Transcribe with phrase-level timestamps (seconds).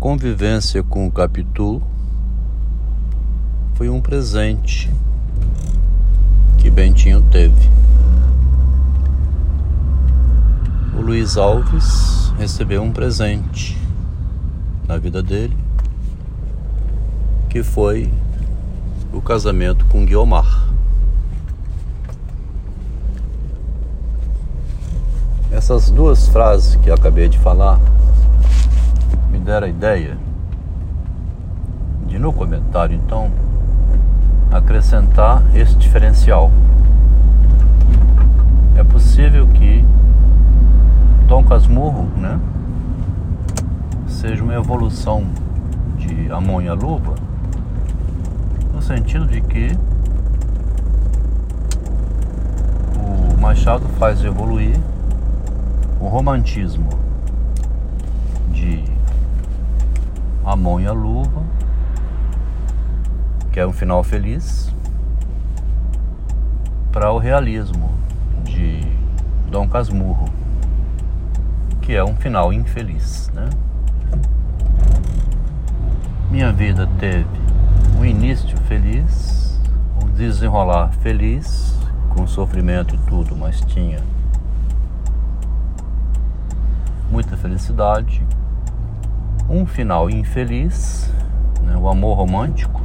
[0.00, 1.82] convivência com o Capitu
[3.74, 4.90] foi um presente
[6.56, 7.70] que Bentinho teve.
[10.98, 13.76] O Luiz Alves recebeu um presente
[14.88, 15.56] na vida dele,
[17.50, 18.10] que foi
[19.12, 20.66] o casamento com Guiomar.
[25.52, 27.78] Essas duas frases que eu acabei de falar
[29.50, 30.16] deram a ideia
[32.06, 33.32] de no comentário então
[34.48, 36.52] acrescentar esse diferencial.
[38.76, 39.84] É possível que
[41.26, 42.38] Dom Casmurro, né,
[44.06, 45.26] seja uma evolução
[45.98, 47.16] de Amon e a Luva,
[48.72, 49.76] no sentido de que
[52.94, 54.78] o Machado faz evoluir
[56.00, 56.88] o romantismo
[58.52, 59.00] de
[60.50, 61.44] Amon e a Luva,
[63.52, 64.74] que é um final feliz,
[66.90, 67.88] para o realismo
[68.42, 68.80] de
[69.48, 70.28] Dom Casmurro,
[71.80, 73.30] que é um final infeliz.
[73.32, 73.48] Né?
[76.32, 77.28] Minha vida teve
[77.96, 79.56] um início feliz,
[80.02, 84.00] um desenrolar feliz, com sofrimento e tudo, mas tinha
[87.08, 88.20] muita felicidade,
[89.50, 91.12] um final infeliz,
[91.60, 92.80] né, o amor romântico,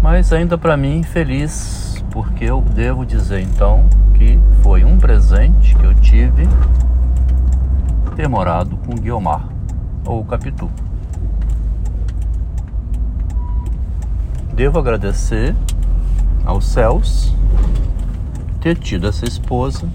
[0.00, 5.84] mas ainda para mim feliz, porque eu devo dizer então que foi um presente que
[5.84, 6.48] eu tive
[8.16, 9.46] ter morado com Guiomar
[10.06, 10.70] ou Capitu.
[14.54, 15.54] Devo agradecer
[16.46, 17.34] aos céus
[18.60, 19.86] ter tido essa esposa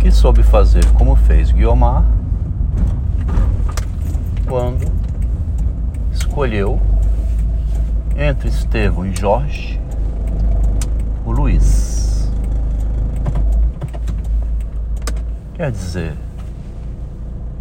[0.00, 2.04] que soube fazer como fez Guiomar
[4.52, 4.84] quando
[6.12, 6.78] escolheu
[8.14, 9.80] entre Estevão e Jorge
[11.24, 12.30] o Luiz.
[15.54, 16.12] Quer dizer,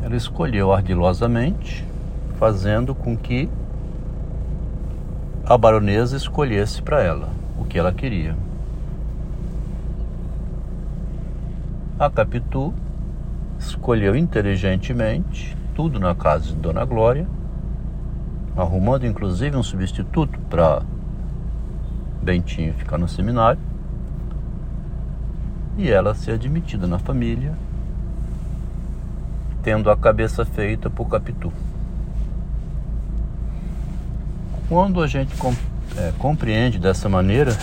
[0.04, 1.88] ela escolheu ardilosamente,
[2.38, 3.48] fazendo com que
[5.46, 8.36] a baronesa escolhesse para ela o que ela queria.
[11.98, 12.74] A Capitu
[13.58, 17.28] escolheu inteligentemente tudo na casa de Dona Glória,
[18.56, 20.82] arrumando inclusive um substituto para
[22.22, 23.60] Bentinho ficar no seminário
[25.78, 27.54] e ela ser admitida na família,
[29.64, 31.52] tendo a cabeça feita por Capitu.
[34.68, 35.34] Quando a gente
[35.98, 37.58] é, compreende dessa maneira,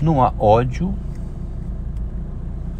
[0.00, 0.94] não há ódio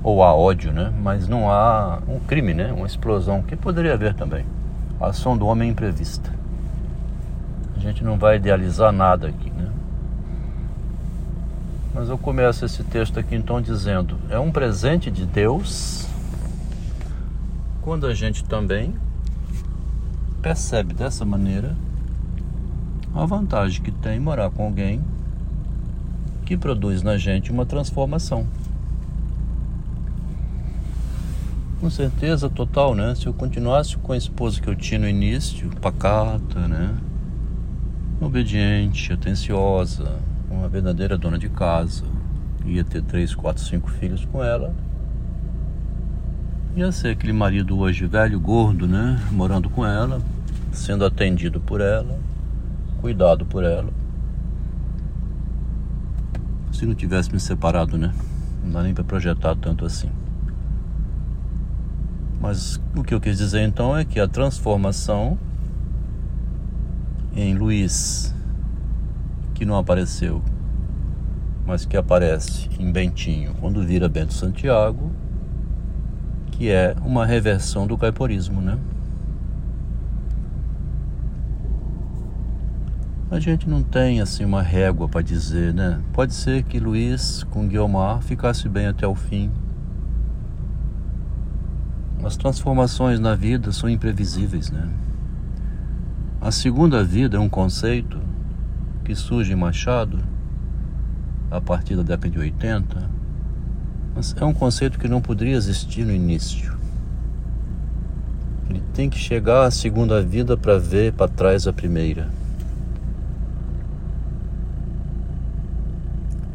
[0.03, 0.93] ou há ódio, né?
[1.03, 2.73] Mas não há um crime, né?
[2.73, 4.45] Uma explosão que poderia haver também.
[5.01, 6.33] A ação do homem imprevista.
[7.77, 9.71] A gente não vai idealizar nada aqui, né?
[11.95, 16.07] Mas eu começo esse texto aqui então dizendo: é um presente de Deus
[17.83, 18.95] quando a gente também
[20.43, 21.77] percebe dessa maneira
[23.15, 25.03] a vantagem que tem morar com alguém
[26.47, 28.47] que produz na gente uma transformação.
[31.81, 33.15] Com certeza total, né?
[33.15, 36.95] Se eu continuasse com a esposa que eu tinha no início, pacata, né?
[38.21, 40.17] Obediente, atenciosa,
[40.51, 42.05] uma verdadeira dona de casa,
[42.67, 44.75] ia ter três, quatro, cinco filhos com ela.
[46.77, 49.19] Ia ser aquele marido hoje velho, gordo, né?
[49.33, 50.21] Morando com ela,
[50.73, 52.19] sendo atendido por ela,
[53.01, 53.89] cuidado por ela.
[56.73, 58.13] Se não tivesse me separado, né?
[58.63, 60.11] Não dá nem para projetar tanto assim.
[62.41, 65.39] Mas o que eu quis dizer então é que a transformação
[67.37, 68.35] em Luiz,
[69.55, 70.43] que não apareceu,
[71.67, 75.13] mas que aparece em Bentinho quando vira Bento Santiago,
[76.51, 78.79] que é uma reversão do caiporismo, né?
[83.31, 86.01] A gente não tem assim uma régua para dizer, né?
[86.13, 89.53] Pode ser que Luiz com Guiomar ficasse bem até o fim,
[92.25, 94.89] as transformações na vida são imprevisíveis, né?
[96.41, 98.19] A segunda vida é um conceito
[99.05, 100.19] que surge em Machado
[101.51, 103.11] a partir da década de 80,
[104.15, 106.79] mas é um conceito que não poderia existir no início.
[108.69, 112.29] Ele tem que chegar à segunda vida para ver para trás a primeira.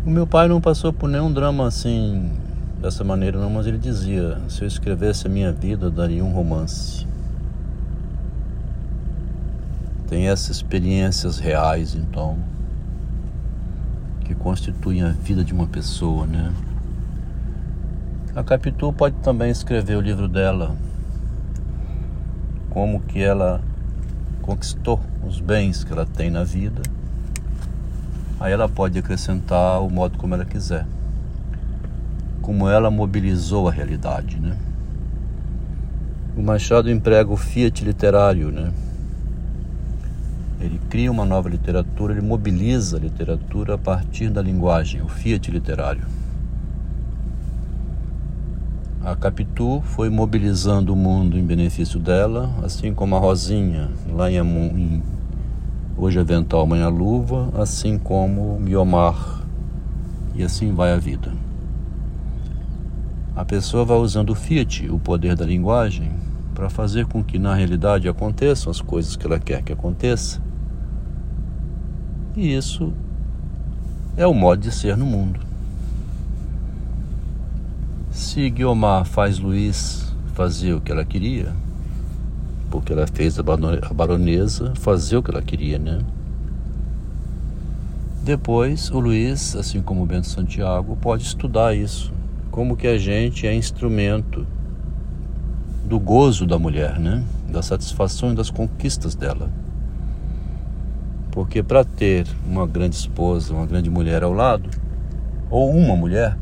[0.06, 2.31] O meu pai não passou por nenhum drama assim
[2.85, 7.07] dessa maneira, não, mas ele dizia: se eu escrevesse a minha vida, daria um romance.
[10.07, 12.37] Tem essas experiências reais, então,
[14.23, 16.53] que constituem a vida de uma pessoa, né?
[18.35, 20.75] A Capitu pode também escrever o livro dela,
[22.69, 23.61] como que ela
[24.43, 26.83] conquistou os bens que ela tem na vida.
[28.39, 30.85] Aí ela pode acrescentar o modo como ela quiser
[32.45, 34.56] como ela mobilizou a realidade, né?
[36.38, 38.71] O Machado emprega o fiat literário, né?
[40.62, 45.50] Ele cria uma nova literatura, ele mobiliza a literatura a partir da linguagem, o fiat
[45.50, 46.03] literário.
[49.03, 54.38] A Capitu foi mobilizando o mundo em benefício dela, assim como a Rosinha, lá em,
[54.38, 55.03] em
[55.97, 59.42] Hoje é Vental, Amanhã Luva, assim como o Guiomar,
[60.36, 61.31] e assim vai a vida.
[63.35, 66.09] A pessoa vai usando o fiat, o poder da linguagem,
[66.53, 70.41] para fazer com que na realidade aconteçam as coisas que ela quer que aconteça.
[72.33, 72.93] E isso
[74.15, 75.41] é o modo de ser no mundo.
[78.09, 81.51] Se Guiomar faz Luiz fazer o que ela queria,
[82.71, 83.43] porque ela fez a
[83.93, 85.99] baronesa fazer o que ela queria, né?
[88.23, 92.13] Depois, o Luiz, assim como o Bento Santiago, pode estudar isso
[92.56, 94.48] como que a gente é instrumento
[95.84, 97.22] do gozo da mulher, né?
[97.52, 99.50] Da satisfação e das conquistas dela.
[101.31, 104.69] Porque para ter uma grande esposa, uma grande mulher ao lado,
[105.50, 106.38] ou uma mulher,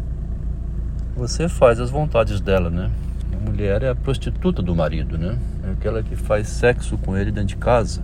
[1.18, 2.92] você faz as vontades dela, né?
[3.36, 5.36] A mulher é a prostituta do marido, né?
[5.68, 8.04] É aquela que faz sexo com ele dentro de casa,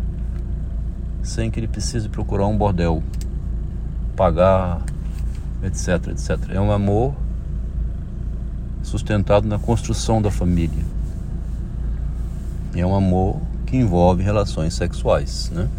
[1.22, 3.04] sem que ele precise procurar um bordel,
[4.16, 4.82] pagar,
[5.62, 6.40] etc, etc.
[6.50, 7.14] É um amor
[8.90, 10.84] sustentado na construção da família.
[12.76, 15.70] É um amor que envolve relações sexuais, né?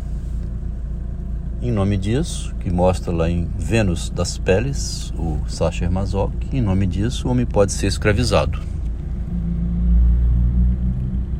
[1.61, 6.87] Em nome disso, que mostra lá em Vênus das Peles, o Sacher Masoch, em nome
[6.87, 8.59] disso o homem pode ser escravizado.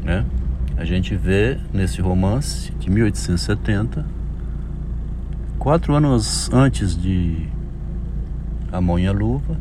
[0.05, 0.27] Né?
[0.77, 4.05] A gente vê nesse romance de 1870,
[5.59, 7.49] quatro anos antes de
[8.71, 9.57] A Mão e a Luva,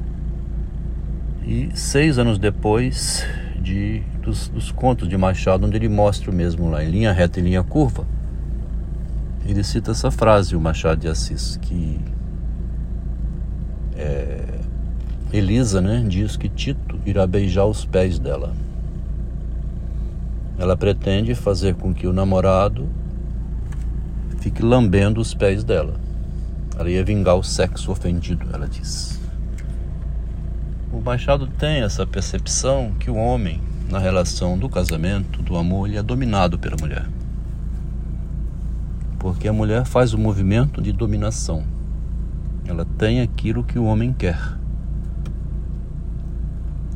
[1.49, 3.25] e seis anos depois
[3.59, 7.39] de, dos, dos contos de Machado, onde ele mostra o mesmo lá, em linha reta
[7.39, 8.05] e linha curva,
[9.43, 11.99] ele cita essa frase, o Machado de Assis, que
[13.97, 14.59] é,
[15.33, 18.53] Elisa né, diz que Tito irá beijar os pés dela.
[20.59, 22.87] Ela pretende fazer com que o namorado
[24.37, 25.95] fique lambendo os pés dela.
[26.77, 29.18] Ela ia vingar o sexo ofendido, ela diz.
[30.91, 35.97] O Machado tem essa percepção que o homem, na relação do casamento, do amor, ele
[35.97, 37.07] é dominado pela mulher.
[39.19, 41.63] Porque a mulher faz o movimento de dominação.
[42.65, 44.57] Ela tem aquilo que o homem quer.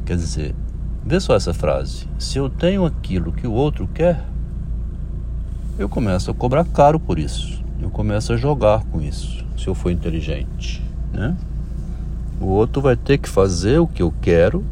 [0.06, 0.56] Quer dizer,
[1.06, 4.25] vê só essa frase: se eu tenho aquilo que o outro quer,
[5.78, 7.63] eu começo a cobrar caro por isso.
[7.80, 11.38] Eu começo a jogar com isso, se eu for inteligente, né?
[12.40, 14.64] O outro vai ter que fazer o que eu quero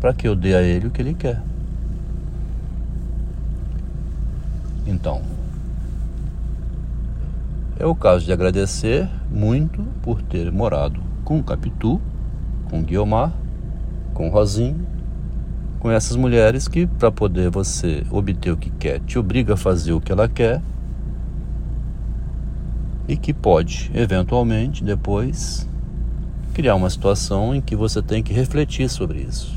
[0.00, 1.42] para que eu dê a ele o que ele quer.
[4.86, 5.22] Então,
[7.78, 12.00] é o caso de agradecer muito por ter morado com Capitu,
[12.68, 13.32] com Guiomar,
[14.12, 14.86] com Rosinho,
[15.78, 19.92] com essas mulheres que, para poder você obter o que quer, te obriga a fazer
[19.92, 20.60] o que ela quer
[23.10, 25.68] e que pode, eventualmente, depois
[26.54, 29.52] criar uma situação em que você tem que refletir sobre isso.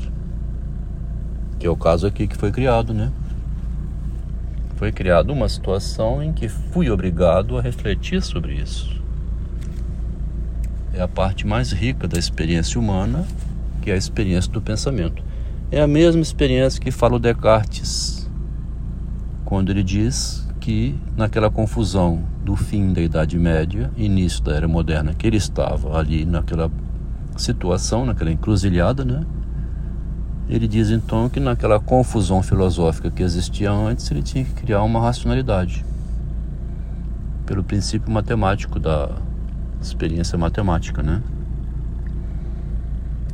[1.60, 3.12] Que é o caso aqui que foi criado, né?
[4.74, 9.00] Foi criada uma situação em que fui obrigado a refletir sobre isso.
[10.92, 13.24] É a parte mais rica da experiência humana,
[13.82, 15.22] que é a experiência do pensamento.
[15.70, 18.28] É a mesma experiência que fala o Descartes,
[19.44, 25.14] quando ele diz que naquela confusão do fim da Idade Média, início da Era Moderna,
[25.14, 26.70] que ele estava ali naquela
[27.36, 29.24] situação, naquela encruzilhada, né?
[30.46, 35.00] Ele diz então que naquela confusão filosófica que existia antes, ele tinha que criar uma
[35.00, 35.84] racionalidade
[37.46, 39.10] pelo princípio matemático da
[39.80, 41.22] experiência matemática, né?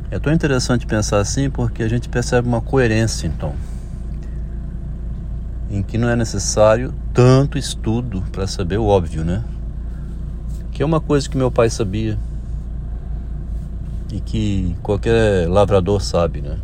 [0.09, 3.53] É tão interessante pensar assim porque a gente percebe uma coerência então
[5.71, 9.43] em que não é necessário tanto estudo para saber o óbvio, né?
[10.71, 12.17] Que é uma coisa que meu pai sabia.
[14.11, 16.57] e que qualquer lavrador sabe, né?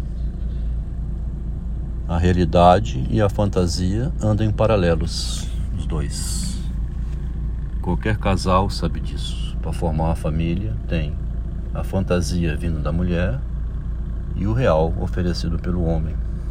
[2.06, 5.48] A realidade e a fantasia andam em paralelos,
[5.78, 6.58] os dois.
[7.82, 9.56] Qualquer casal sabe disso.
[9.62, 11.16] Para formar uma família, tem
[11.74, 13.40] a fantasia vindo da mulher
[14.36, 16.27] e o real oferecido pelo homem.